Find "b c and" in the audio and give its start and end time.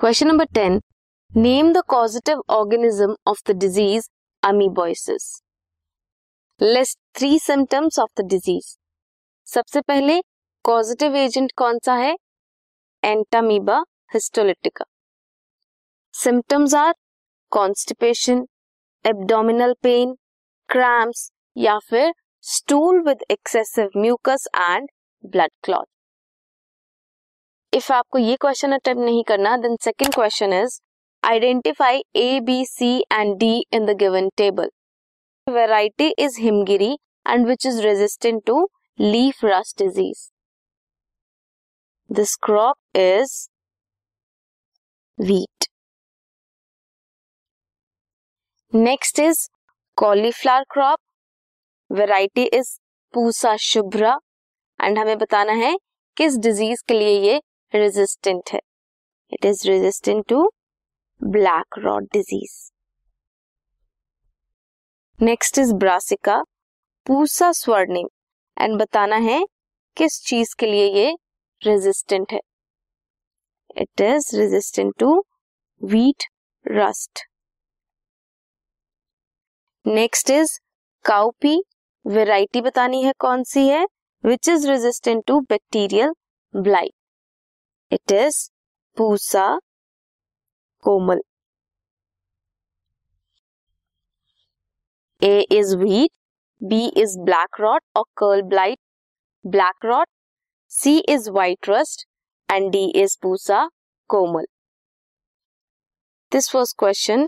32.45-33.35